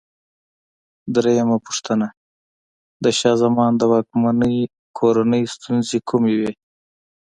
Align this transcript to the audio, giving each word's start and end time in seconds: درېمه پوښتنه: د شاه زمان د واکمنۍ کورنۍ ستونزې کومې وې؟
درېمه 1.15 1.57
پوښتنه: 1.65 2.07
د 3.03 3.05
شاه 3.19 3.37
زمان 3.43 3.71
د 3.77 3.81
واکمنۍ 3.91 4.57
کورنۍ 4.97 5.43
ستونزې 5.55 5.99
کومې 6.09 6.33
وې؟ 6.39 6.53